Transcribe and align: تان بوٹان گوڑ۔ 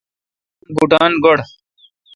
تان 0.75 0.75
بوٹان 0.77 1.11
گوڑ۔ 1.23 1.37